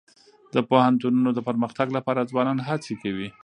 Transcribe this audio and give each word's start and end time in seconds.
د 0.53 0.55
پوهنتونونو 0.69 1.29
د 1.33 1.39
پرمختګ 1.47 1.87
لپاره 1.97 2.27
ځوانان 2.31 2.57
هڅي 2.67 2.93
کوي. 3.03 3.29